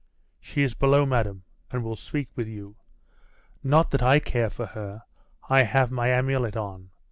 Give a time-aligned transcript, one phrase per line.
[0.39, 2.75] 'She is below, madam, and will speak with you.
[3.63, 5.03] Not that I care for her;
[5.47, 6.89] I have my amulet on.